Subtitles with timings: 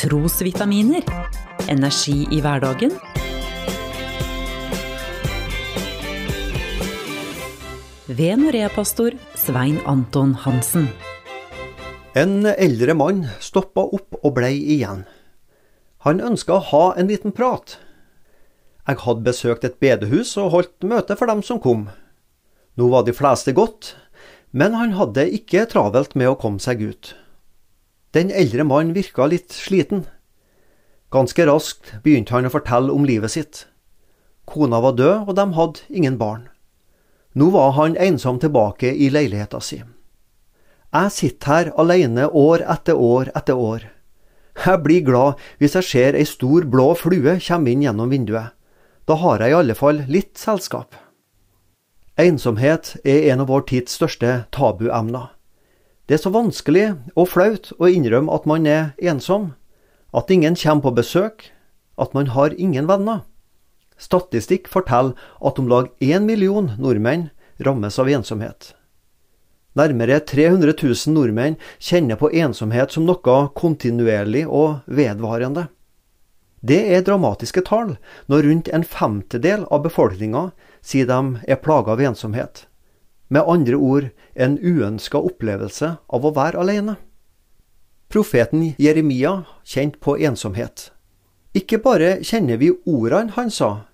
[0.00, 1.02] Trosvitaminer.
[1.68, 2.94] Energi i hverdagen.
[8.06, 10.88] Ved Norea-pastor Svein Anton Hansen.
[12.16, 15.04] En eldre mann stoppa opp og blei igjen.
[16.08, 17.76] Han ønska å ha en liten prat.
[18.88, 21.90] Jeg hadde besøkt et bedehus og holdt møte for dem som kom.
[22.80, 23.98] Nå var de fleste gått,
[24.48, 27.18] men han hadde ikke travelt med å komme seg ut.
[28.10, 30.06] Den eldre mannen virka litt sliten.
[31.14, 33.64] Ganske raskt begynte han å fortelle om livet sitt.
[34.50, 36.48] Kona var død, og de hadde ingen barn.
[37.38, 39.78] Nå var han ensom tilbake i leiligheta si.
[40.90, 43.86] Jeg sitter her alene år etter år etter år.
[44.58, 48.50] Jeg blir glad hvis jeg ser ei stor blå flue komme inn gjennom vinduet.
[49.06, 50.98] Da har jeg i alle fall litt selskap.
[52.18, 55.30] Ensomhet er en av vår tids største tabuemner.
[56.10, 59.52] Det er så vanskelig og flaut å innrømme at man er ensom,
[60.10, 61.44] at ingen kommer på besøk,
[62.02, 63.20] at man har ingen venner.
[63.94, 67.28] Statistikk forteller at om lag én million nordmenn
[67.62, 68.72] rammes av ensomhet.
[69.78, 75.68] Nærmere 300 000 nordmenn kjenner på ensomhet som noe kontinuerlig og vedvarende.
[76.58, 77.94] Det er dramatiske tall
[78.26, 80.48] når rundt en femtedel av befolkninga
[80.82, 82.66] sier de er plaga av ensomhet.
[83.30, 86.96] Med andre ord en uønska opplevelse av å være alene.
[88.10, 90.90] Profeten Jeremia kjente på ensomhet.
[91.54, 93.86] Ikke bare kjenner vi ordene han sa,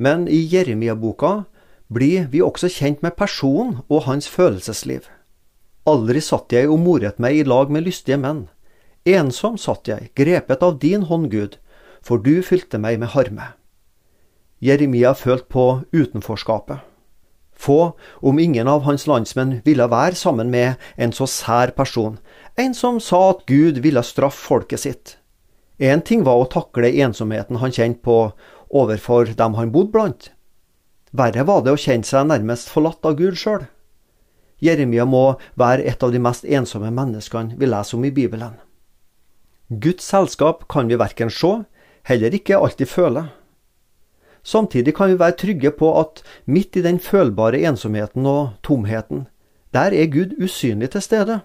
[0.00, 1.44] men i Jeremia-boka
[1.92, 5.04] blir vi også kjent med personen og hans følelsesliv.
[5.84, 8.46] Aldri satt jeg og moret meg i lag med lystige menn.
[9.04, 11.56] Ensom satt jeg, grepet av din hånd, Gud,
[12.00, 13.52] for du fylte meg med harme.
[14.60, 16.89] Jeremia følte på utenforskapet.
[17.60, 17.92] Få,
[18.24, 22.16] om ingen av hans landsmenn, ville være sammen med en så sær person,
[22.56, 25.16] en som sa at Gud ville straffe folket sitt.
[25.80, 28.16] Én ting var å takle ensomheten han kjente på
[28.70, 30.30] overfor dem han bodde blant.
[31.12, 33.66] Verre var det å kjenne seg nærmest forlatt av Gud sjøl.
[34.60, 38.56] Jeremia må være et av de mest ensomme menneskene vi leser om i Bibelen.
[39.70, 41.52] Guds selskap kan vi verken se,
[42.08, 43.28] heller ikke alltid føle.
[44.42, 49.26] Samtidig kan vi være trygge på at midt i den følbare ensomheten og tomheten,
[49.74, 51.40] der er Gud usynlig til stede.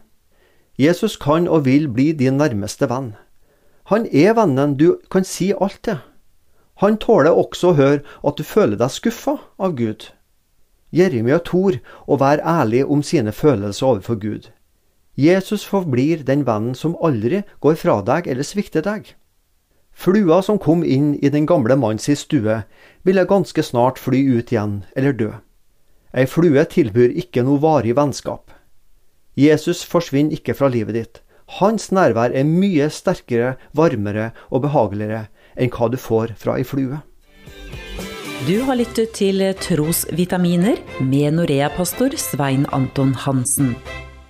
[0.79, 3.13] Jesus kan og vil bli din nærmeste venn.
[3.91, 6.00] Han er vennen du kan si alt til.
[6.84, 10.09] Han tåler også å høre at du føler deg skuffa av Gud.
[10.91, 14.50] Jeremia tor å være ærlig om sine følelser overfor Gud.
[15.16, 19.13] Jesus forblir den vennen som aldri går fra deg eller svikter deg.
[19.95, 22.63] Flua som kom inn i den gamle manns stue,
[23.03, 25.31] ville ganske snart fly ut igjen eller dø.
[26.16, 28.51] Ei flue tilbyr ikke noe varig vennskap.
[29.35, 31.22] Jesus forsvinner ikke fra livet ditt.
[31.59, 37.00] Hans nærvær er mye sterkere, varmere og behageligere enn hva du får fra ei flue.
[38.45, 43.75] Du har lyttet til Trosvitaminer med Norea-pastor Svein Anton Hansen.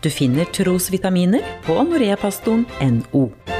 [0.03, 3.54] Du finner trosvitaminer på noreapastoren.no.